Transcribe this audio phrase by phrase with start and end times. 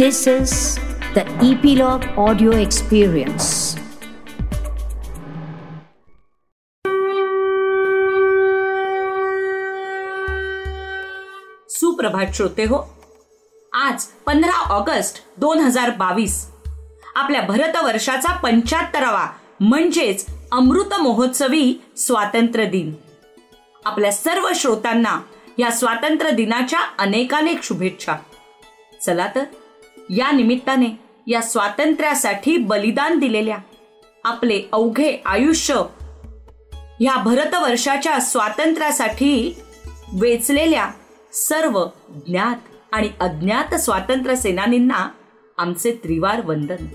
[0.00, 0.52] This is
[1.16, 3.44] the Epilogue Audio Experience.
[11.68, 12.98] सुप्रभात श्रोते हो.
[13.72, 16.46] आज पंधरा ऑगस्ट दोन हजार बावीस.
[17.14, 19.26] आपल्या भरत वर्षाचा पंच्याहत्तरावा
[19.60, 22.94] म्हणजेच अमृत महोत्सवी स्वातंत्र्य दिन.
[23.84, 25.20] आपल्या सर्व श्रोतांना
[25.58, 28.16] या स्वातंत्र्य दिनाच्या अनेकानेक शुभेच्छा.
[29.06, 29.44] चला तर
[30.16, 30.86] या निमित्ताने
[31.26, 33.56] या स्वातंत्र्यासाठी बलिदान दिलेल्या
[34.24, 35.74] आपले अवघे आयुष्य
[37.00, 39.60] ह्या भरतवर्षाच्या स्वातंत्र्यासाठी
[40.12, 40.90] वेचलेल्या
[41.32, 42.56] सर्व ज्ञात
[42.92, 45.08] आणि अज्ञात स्वातंत्र्य सेनानींना
[45.58, 46.86] आमचे त्रिवार वंदन.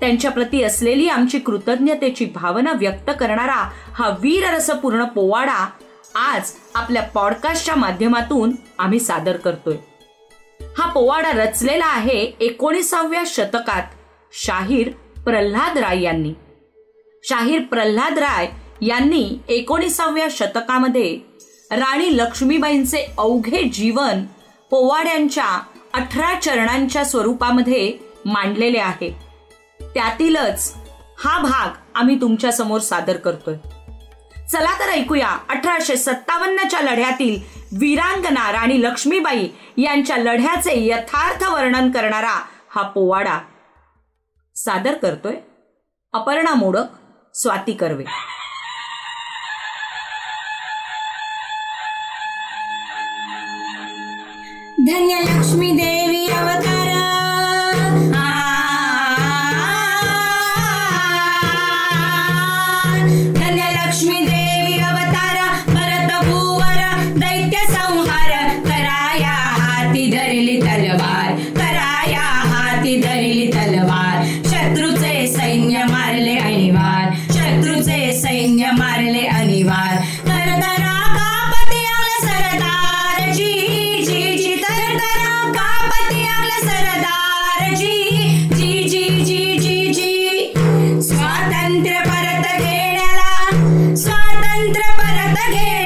[0.00, 5.66] त्यांच्या प्रती असलेली आमची कृतज्ञतेची भावना व्यक्त करणारा हा वीररसपूर्ण पोवाडा
[6.14, 9.76] आज आपल्या पॉडकास्टच्या माध्यमातून आम्ही सादर करतोय.
[10.78, 13.82] हा पोवाडा रचलेला आहे एकोणीसाव्या शतकात
[14.32, 14.90] शाहीर
[15.24, 16.32] प्रल्हाद राय यांनी.
[17.24, 18.48] शाहीर प्रल्हाद राय
[18.82, 21.18] यांनी एकोणीसाव्या शतकामध्ये
[21.70, 24.24] राणी लक्ष्मीबाईंचे अवघे जीवन
[24.70, 25.62] पोवाड्यांच्या
[25.94, 27.92] अठरा चरणांच्या स्वरूपामध्ये
[28.24, 29.10] मांडलेले आहे.
[29.80, 30.74] त्यातीलच
[31.24, 33.54] हा भाग आम्ही तुमच्यासमोर सादर करतोय.
[34.52, 37.40] चला तर ऐकूया अठराशे सत्तावन्नच्या लढ्यातील
[37.78, 43.38] वीरांगना राणी लक्ष्मीबाई यांच्या लढ्याचे यथार्थ वर्णन करणारा हा पोवाडा.
[44.56, 45.34] सादर करतोय
[46.12, 46.84] अपर्णा मोडक
[47.34, 48.04] स्वाती कर्वे.
[54.86, 56.86] धन्य लक्ष्मी देवी अवतार.
[63.36, 64.37] धन्य लक्ष्मी देवी
[78.48, 79.96] सैन्य मारले अनिवार.
[80.26, 81.80] तरतरा कापती
[82.24, 83.52] सरदार जी
[84.06, 86.22] जी जी तरतरा कापती
[86.68, 87.92] सरदार जी
[88.54, 90.52] जी जी जी जी जी.
[91.08, 95.77] स्वातंत्र्य परत घेण्याला स्वातंत्र्य परत घे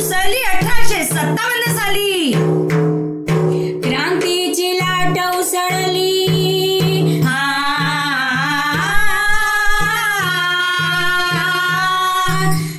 [0.00, 2.32] उसळली अठराशे सत्तावन्न साली.
[3.82, 6.26] क्रांतीची लाट उसळली.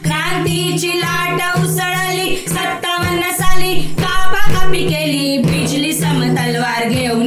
[0.03, 2.35] क्रांतीची लाट उसळली.
[2.47, 5.37] सत्तावन्न साली कापा कापी केली.
[5.37, 7.20] बिजली सम तलवार घेऊन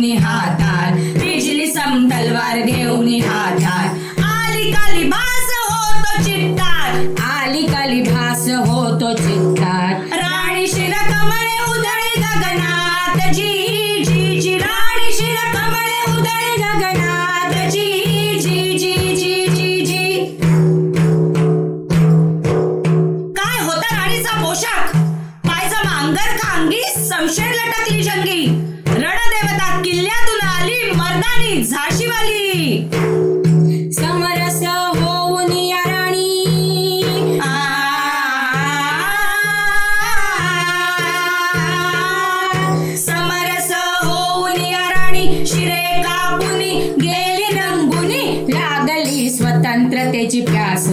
[12.17, 15.11] गगनात जी जी जी राणी
[16.59, 20.25] गगनात जी जी जी जी जी जी.
[23.37, 24.97] काय होता राणीचा पोशाख?
[25.49, 28.47] पायजमा अंगर खांगी समशेर लटकली जंगी.
[28.87, 32.89] रणदेवता किल्ल्यातून आली मर्दानी झाशीवाली.
[50.35, 50.87] स्वतंत्रतेची प्यास.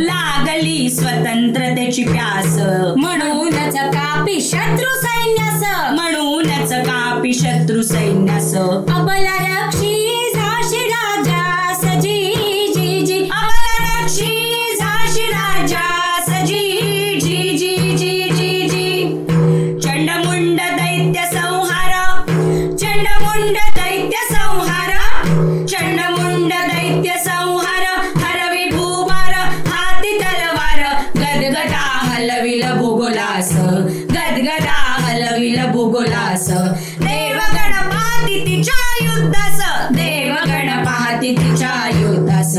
[0.00, 2.56] लागली स्वतंत्रतेची प्यास.
[2.96, 5.62] म्हणूनच कापी शत्रू सैन्यास.
[5.94, 8.54] म्हणूनच कापी शत्रू सैन्यास.
[8.54, 12.34] अबला रक्षी झाशी राजास जी
[12.74, 13.18] जी जी.
[13.18, 19.24] अबला रक्षी झाशी राजास जी जी जी जी जी जी.
[19.82, 21.94] चंडमुंड दैत्य संहार.
[22.76, 24.92] चंडमुंड दैत्य संहार.
[25.66, 27.57] चंडमुंड दैत्य संहार.
[39.90, 42.56] देवगण पाहती तिच्या योतास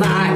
[0.00, 0.29] my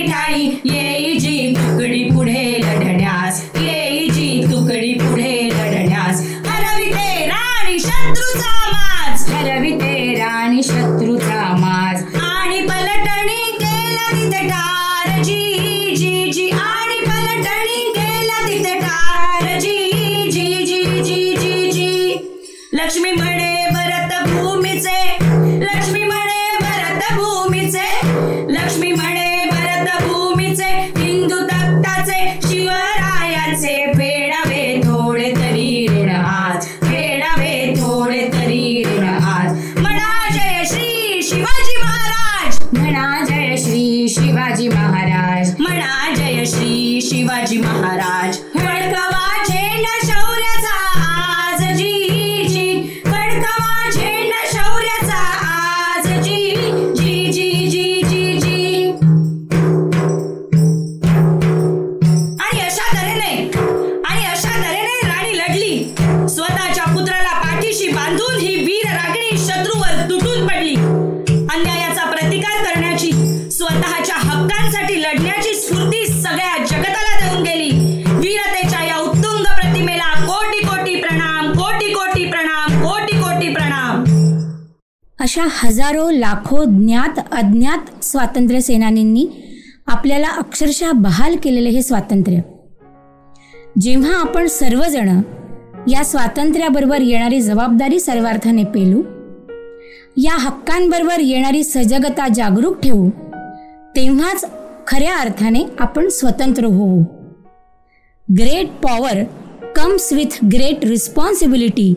[0.00, 6.20] ठाई ठाई येई जी तुकडी पुढे लढण्यास येई जी तुकडी पुढे लढण्यास.
[6.46, 9.30] हरविते राणी शत्रूचा माज.
[9.30, 12.02] हरविते राणी शत्रूचा माज.
[12.16, 15.22] आणि पलटणी केला तिथे ठार.
[15.22, 16.79] जी जी जी आणि
[47.80, 48.36] महाराज.
[48.54, 50.74] फडकवा झेंडा शौर्याचा
[51.10, 51.62] आज
[85.30, 89.26] अशा हजारो लाखो ज्ञात अज्ञात स्वातंत्र्य सेनानींनी
[89.86, 92.40] आपल्याला अक्षरशः बहाल केलेले हे स्वातंत्र्य.
[93.80, 95.20] जेव्हा आपण सर्वजण
[95.88, 99.02] या स्वातंत्र्याबरोबर येणारी जबाबदारी सर्वार्थाने पेलू
[100.16, 103.10] या हक्कांबरोबर येणारी सजगता जागरूक ठेवू
[103.96, 104.44] तेव्हाच
[104.86, 107.02] खऱ्या अर्थाने आपण स्वतंत्र होऊ.
[108.38, 109.24] Great power
[109.76, 111.94] comes with great responsibility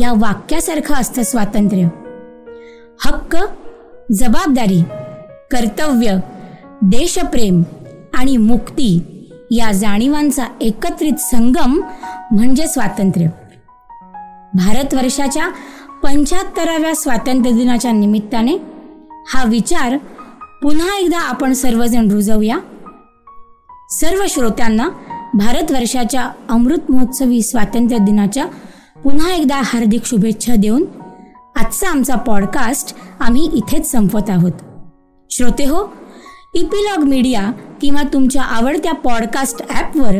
[0.00, 1.88] या वाक्यासारखं असतं स्वातंत्र्य.
[3.04, 3.36] हक्क
[4.12, 4.82] जबाबदारी
[5.50, 6.16] कर्तव्य
[6.82, 7.62] देशप्रेम
[8.14, 8.90] आणि मुक्ती
[9.50, 11.80] या जाणीवांचा एकत्रित संगम
[12.30, 13.26] म्हणजे स्वातंत्र्य.
[14.54, 15.48] भारतवर्षाच्या
[16.02, 18.56] पंच्याहत्तराव्या स्वातंत्र्य दिनाच्या निमित्ताने
[19.28, 19.96] हा विचार
[20.62, 22.58] पुन्हा एकदा आपण सर्वजण रुजवूया.
[23.90, 24.88] सर्व श्रोत्यांना
[25.34, 28.46] भारतवर्षाच्या अमृत महोत्सवी स्वातंत्र्य दिनाच्या
[29.04, 30.84] पुन्हा एकदा हार्दिक शुभेच्छा देऊन
[31.60, 34.52] आजचा आमचा पॉडकास्ट आम्ही इथेच संपवत आहोत.
[35.30, 35.92] श्रोते हो
[36.54, 40.14] इपिलॉग मीडिया किंवा तुमच्या आवडत्या पॉडकास्ट ॲपवर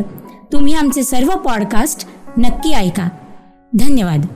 [0.52, 2.08] तुम्ही आमचे सर्व पॉडकास्ट
[2.38, 3.08] नक्की ऐका.
[3.78, 4.26] धन्यवाद.